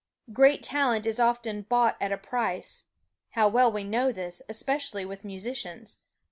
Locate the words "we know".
3.71-4.11